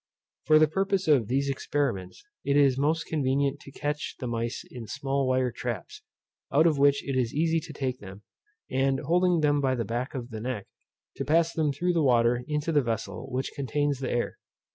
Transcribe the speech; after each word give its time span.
For 0.45 0.57
the 0.57 0.67
purpose 0.67 1.07
of 1.07 1.27
these 1.27 1.47
experiments 1.47 2.23
it 2.43 2.57
is 2.57 2.75
most 2.75 3.05
convenient 3.05 3.59
to 3.59 3.71
catch 3.71 4.15
the 4.19 4.25
mice 4.25 4.63
in 4.71 4.87
small 4.87 5.27
wire 5.27 5.51
traps, 5.51 6.01
out 6.51 6.65
of 6.65 6.79
which 6.79 7.07
it 7.07 7.15
is 7.15 7.35
easy 7.35 7.59
to 7.59 7.71
take 7.71 7.99
them, 7.99 8.23
and 8.71 8.99
holding 9.01 9.41
them 9.41 9.61
by 9.61 9.75
the 9.75 9.85
back 9.85 10.15
of 10.15 10.31
the 10.31 10.41
neck, 10.41 10.65
to 11.17 11.23
pass 11.23 11.53
them 11.53 11.71
through 11.71 11.93
the 11.93 12.01
water 12.01 12.43
into 12.47 12.71
the 12.71 12.81
vessel 12.81 13.29
which 13.31 13.51
contains 13.53 13.99
the 13.99 14.09
air. 14.09 14.39